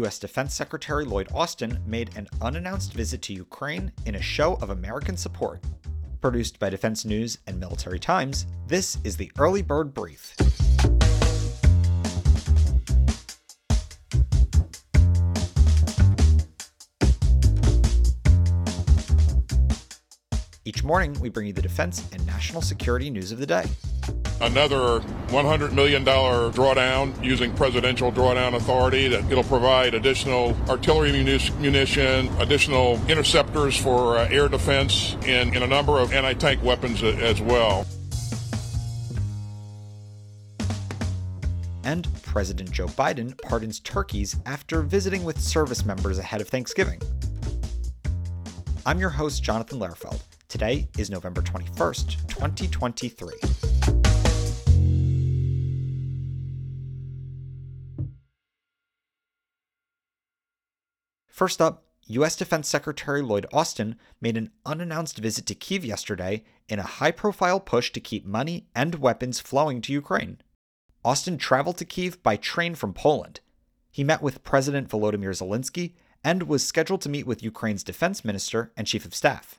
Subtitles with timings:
[0.00, 0.18] U.S.
[0.18, 5.14] Defense Secretary Lloyd Austin made an unannounced visit to Ukraine in a show of American
[5.14, 5.62] support.
[6.22, 10.34] Produced by Defense News and Military Times, this is the Early Bird Brief.
[20.64, 23.66] Each morning, we bring you the defense and national security news of the day.
[24.40, 32.98] Another $100 million drawdown using presidential drawdown authority that it'll provide additional artillery munition, additional
[33.06, 37.86] interceptors for uh, air defense, and, and a number of anti tank weapons as well.
[41.84, 47.00] And President Joe Biden pardons turkeys after visiting with service members ahead of Thanksgiving.
[48.86, 50.20] I'm your host, Jonathan Lehrfeld.
[50.48, 53.69] Today is November 21st, 2023.
[61.40, 62.36] First up, U.S.
[62.36, 67.60] Defense Secretary Lloyd Austin made an unannounced visit to Kiev yesterday in a high profile
[67.60, 70.42] push to keep money and weapons flowing to Ukraine.
[71.02, 73.40] Austin traveled to Kiev by train from Poland.
[73.90, 78.70] He met with President Volodymyr Zelensky and was scheduled to meet with Ukraine's defense minister
[78.76, 79.58] and chief of staff.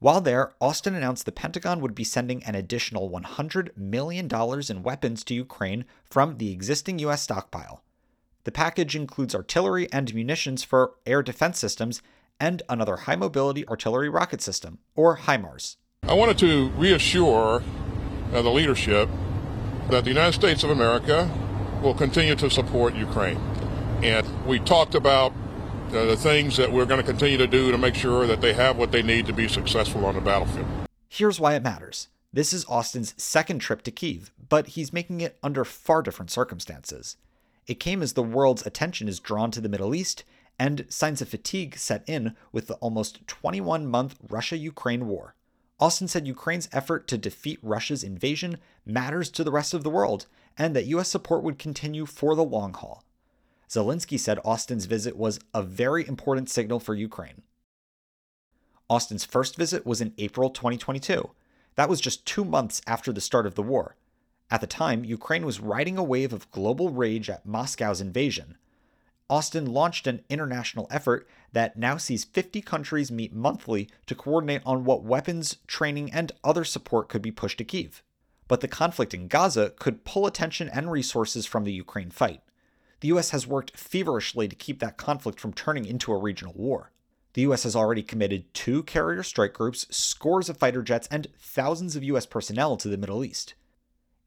[0.00, 5.22] While there, Austin announced the Pentagon would be sending an additional $100 million in weapons
[5.22, 7.22] to Ukraine from the existing U.S.
[7.22, 7.84] stockpile.
[8.44, 12.02] The package includes artillery and munitions for air defense systems
[12.40, 15.76] and another high mobility artillery rocket system, or HIMARS.
[16.08, 17.62] I wanted to reassure
[18.32, 19.08] uh, the leadership
[19.90, 21.30] that the United States of America
[21.82, 23.36] will continue to support Ukraine.
[24.02, 25.32] And we talked about
[25.88, 28.54] uh, the things that we're going to continue to do to make sure that they
[28.54, 30.66] have what they need to be successful on the battlefield.
[31.08, 32.08] Here's why it matters.
[32.32, 37.16] This is Austin's second trip to Kiev, but he's making it under far different circumstances.
[37.66, 40.24] It came as the world's attention is drawn to the Middle East,
[40.58, 45.34] and signs of fatigue set in with the almost 21 month Russia Ukraine war.
[45.80, 50.26] Austin said Ukraine's effort to defeat Russia's invasion matters to the rest of the world,
[50.56, 51.08] and that U.S.
[51.08, 53.02] support would continue for the long haul.
[53.68, 57.42] Zelensky said Austin's visit was a very important signal for Ukraine.
[58.88, 61.30] Austin's first visit was in April 2022.
[61.76, 63.96] That was just two months after the start of the war.
[64.52, 68.56] At the time, Ukraine was riding a wave of global rage at Moscow's invasion.
[69.28, 74.84] Austin launched an international effort that now sees 50 countries meet monthly to coordinate on
[74.84, 78.02] what weapons, training, and other support could be pushed to Kiev.
[78.46, 82.42] But the conflict in Gaza could pull attention and resources from the Ukraine fight
[83.02, 86.92] the US has worked feverishly to keep that conflict from turning into a regional war.
[87.32, 91.96] The US has already committed two carrier strike groups, scores of fighter jets, and thousands
[91.96, 93.54] of US personnel to the Middle East.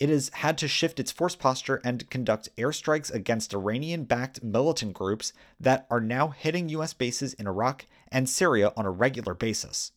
[0.00, 4.92] It has had to shift its force posture and conduct airstrikes against Iranian backed militant
[4.92, 9.92] groups that are now hitting US bases in Iraq and Syria on a regular basis.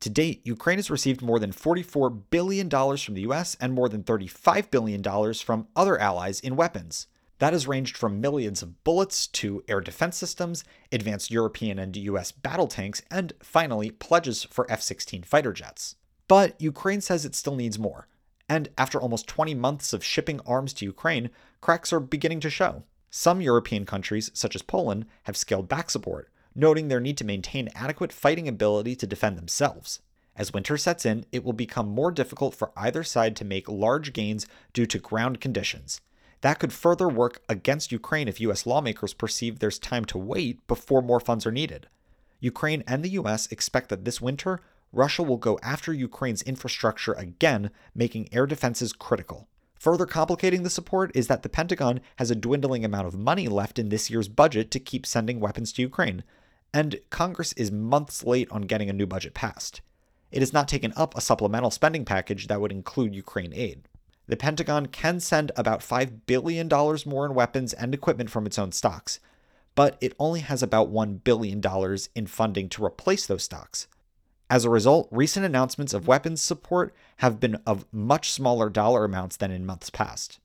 [0.00, 4.04] To date, Ukraine has received more than $44 billion from the US and more than
[4.04, 7.06] $35 billion from other allies in weapons.
[7.38, 12.32] That has ranged from millions of bullets to air defense systems, advanced European and US
[12.32, 15.96] battle tanks, and finally, pledges for F 16 fighter jets.
[16.28, 18.08] But Ukraine says it still needs more.
[18.48, 21.30] And after almost 20 months of shipping arms to Ukraine,
[21.60, 22.84] cracks are beginning to show.
[23.10, 27.70] Some European countries, such as Poland, have scaled back support, noting their need to maintain
[27.74, 30.00] adequate fighting ability to defend themselves.
[30.36, 34.12] As winter sets in, it will become more difficult for either side to make large
[34.12, 36.00] gains due to ground conditions,
[36.42, 41.02] that could further work against Ukraine if US lawmakers perceive there's time to wait before
[41.02, 41.88] more funds are needed.
[42.40, 44.60] Ukraine and the US expect that this winter,
[44.92, 49.48] Russia will go after Ukraine's infrastructure again, making air defenses critical.
[49.78, 53.78] Further complicating the support is that the Pentagon has a dwindling amount of money left
[53.78, 56.24] in this year's budget to keep sending weapons to Ukraine,
[56.72, 59.80] and Congress is months late on getting a new budget passed.
[60.30, 63.88] It has not taken up a supplemental spending package that would include Ukraine aid
[64.28, 66.68] the Pentagon can send about $5 billion
[67.06, 69.20] more in weapons and equipment from its own stocks,
[69.74, 71.62] but it only has about $1 billion
[72.14, 73.86] in funding to replace those stocks.
[74.48, 79.36] As a result, recent announcements of weapons support have been of much smaller dollar amounts
[79.36, 80.38] than in months past.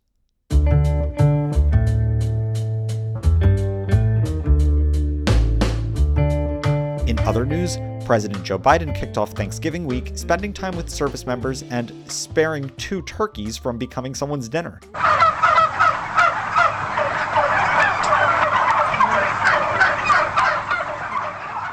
[7.08, 11.62] In other news, President Joe Biden kicked off Thanksgiving week spending time with service members
[11.70, 14.80] and sparing two turkeys from becoming someone's dinner.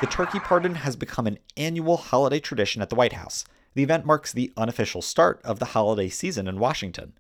[0.01, 3.45] The turkey pardon has become an annual holiday tradition at the White House.
[3.75, 7.15] The event marks the unofficial start of the holiday season in Washington.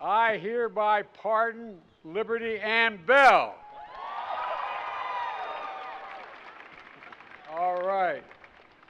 [0.00, 3.56] I hereby pardon Liberty and Bell.
[7.52, 8.22] All right.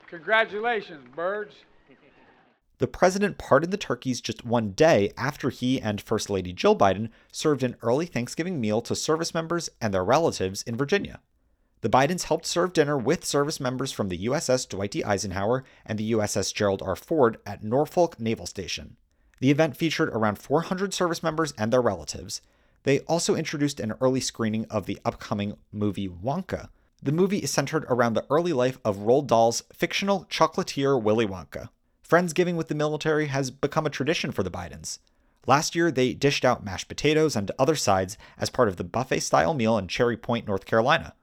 [0.09, 1.55] Congratulations, birds.
[2.77, 7.09] The president pardoned the turkeys just one day after he and First Lady Jill Biden
[7.31, 11.21] served an early Thanksgiving meal to service members and their relatives in Virginia.
[11.83, 15.03] The Bidens helped serve dinner with service members from the USS Dwight D.
[15.03, 16.95] Eisenhower and the USS Gerald R.
[16.95, 18.97] Ford at Norfolk Naval Station.
[19.41, 22.41] The event featured around 400 service members and their relatives.
[22.85, 26.69] They also introduced an early screening of the upcoming movie Wonka.
[27.03, 31.71] The movie is centered around the early life of Roald Dahl's fictional chocolatier Willy Wonka.
[32.09, 35.01] Friendsgiving with the military has become a tradition for the Bidens.
[35.49, 39.19] Last year, they dished out mashed potatoes and other sides as part of the buffet
[39.19, 41.15] style meal in Cherry Point, North Carolina.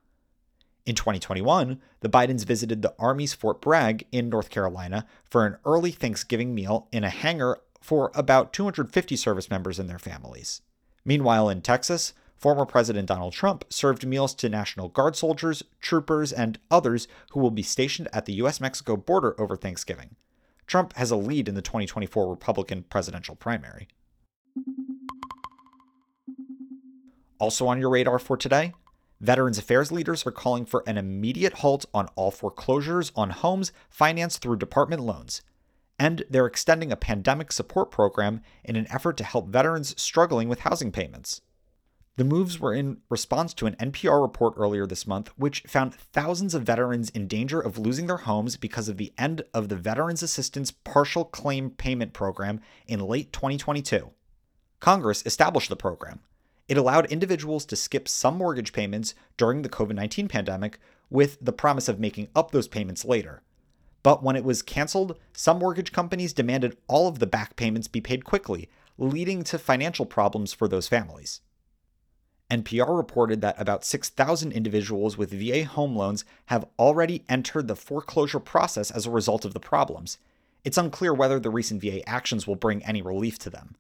[0.90, 5.92] In 2021, the Bidens visited the Army's Fort Bragg in North Carolina for an early
[5.92, 10.64] Thanksgiving meal in a hangar for about 250 service members and their families.
[11.06, 16.58] Meanwhile, in Texas, former President Donald Trump served meals to National Guard soldiers, troopers, and
[16.72, 18.60] others who will be stationed at the U.S.
[18.60, 20.16] Mexico border over Thanksgiving.
[20.66, 23.90] Trump has a lead in the 2024 Republican presidential primary.
[27.38, 28.74] Also on your radar for today,
[29.22, 34.42] Veterans Affairs leaders are calling for an immediate halt on all foreclosures on homes financed
[34.42, 35.42] through department loans.
[35.98, 40.62] And they're extending a pandemic support program in an effort to help veterans struggling with
[40.62, 41.42] housing payments.
[42.16, 46.54] The moves were in response to an NPR report earlier this month, which found thousands
[46.54, 50.24] of veterans in danger of losing their homes because of the end of the Veterans
[50.24, 54.12] Assistance Partial Claim Payment Program in late 2022.
[54.80, 56.20] Congress established the program.
[56.70, 60.80] It allowed individuals to skip some mortgage payments during the COVID 19 pandemic
[61.10, 63.42] with the promise of making up those payments later.
[64.04, 68.02] But when it was canceled, some mortgage companies demanded all of the back payments be
[68.02, 68.70] paid quickly,
[69.00, 71.42] leading to financial problems for those families.
[72.52, 78.40] NPR reported that about 6,000 individuals with VA home loans have already entered the foreclosure
[78.40, 80.20] process as a result of the problems.
[80.64, 83.76] It's unclear whether the recent VA actions will bring any relief to them.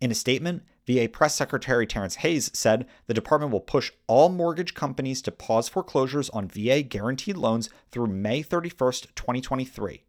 [0.00, 4.74] In a statement, VA Press Secretary Terrence Hayes said the department will push all mortgage
[4.74, 10.04] companies to pause foreclosures on VA guaranteed loans through May 31, 2023.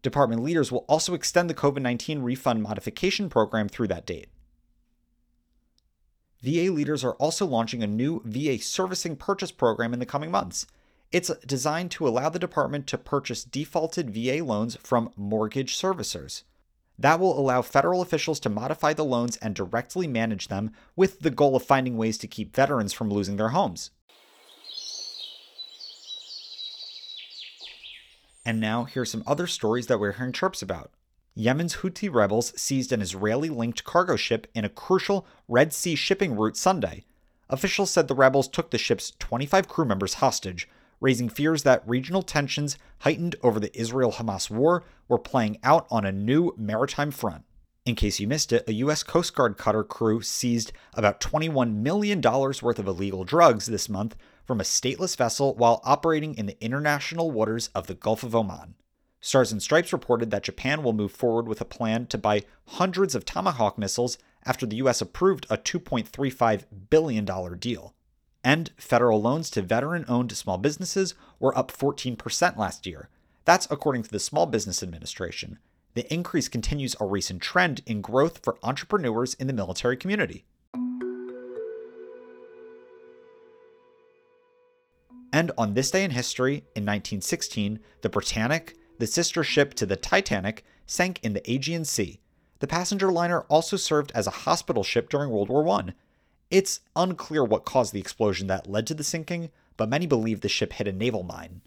[0.00, 4.28] Department leaders will also extend the COVID 19 refund modification program through that date.
[6.42, 10.66] VA leaders are also launching a new VA servicing purchase program in the coming months.
[11.10, 16.42] It's designed to allow the department to purchase defaulted VA loans from mortgage servicers.
[16.98, 21.30] That will allow federal officials to modify the loans and directly manage them with the
[21.30, 23.90] goal of finding ways to keep veterans from losing their homes.
[28.46, 30.90] And now, here are some other stories that we're hearing chirps about.
[31.34, 36.36] Yemen's Houthi rebels seized an Israeli linked cargo ship in a crucial Red Sea shipping
[36.36, 37.04] route Sunday.
[37.50, 40.68] Officials said the rebels took the ship's 25 crew members hostage,
[41.04, 46.06] raising fears that regional tensions heightened over the Israel Hamas war were playing out on
[46.06, 47.44] a new maritime front.
[47.84, 49.02] In case you missed it, a U.S.
[49.02, 54.16] Coast Guard cutter crew seized about $21 million worth of illegal drugs this month
[54.46, 58.74] from a stateless vessel while operating in the international waters of the Gulf of Oman.
[59.20, 63.14] Stars and Stripes reported that Japan will move forward with a plan to buy hundreds
[63.14, 64.16] of Tomahawk missiles
[64.46, 65.02] after the U.S.
[65.02, 67.26] approved a $2.35 billion
[67.58, 67.94] deal.
[68.44, 73.08] And federal loans to veteran owned small businesses were up 14% last year.
[73.46, 75.58] That's according to the Small Business Administration.
[75.94, 80.44] The increase continues a recent trend in growth for entrepreneurs in the military community.
[85.32, 89.96] And on this day in history, in 1916, the Britannic, the sister ship to the
[89.96, 92.20] Titanic, sank in the Aegean Sea.
[92.60, 95.94] The passenger liner also served as a hospital ship during World War I.
[96.54, 100.48] It's unclear what caused the explosion that led to the sinking, but many believe the
[100.48, 101.62] ship hit a naval mine.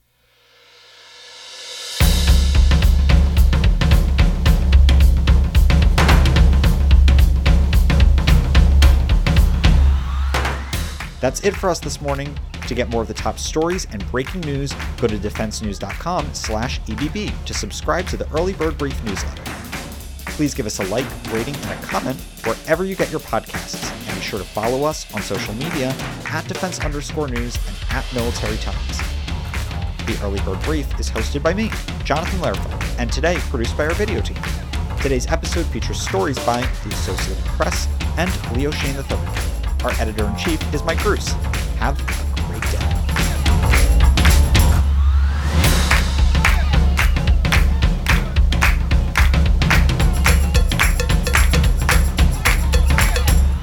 [11.20, 12.40] That's it for us this morning.
[12.68, 17.44] To get more of the top stories and breaking news, go to defensenews.com slash EBB
[17.44, 19.44] to subscribe to the Early Bird Brief newsletter.
[20.38, 23.87] Please give us a like, rating, and a comment wherever you get your podcasts.
[24.18, 25.96] Be sure to follow us on social media
[26.26, 28.98] at defense underscore news and at military times.
[30.08, 31.70] The Early Bird Brief is hosted by me,
[32.04, 34.38] Jonathan Lehrfeld, and today produced by our video team.
[35.04, 39.20] Today's episode features stories by the Associated Press and Leo Shane III.
[39.84, 41.34] Our editor in chief is Mike Gruss.
[41.76, 41.96] Have